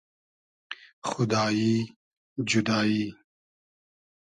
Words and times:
خودایی 1.07 1.75
جودایی 2.47 3.15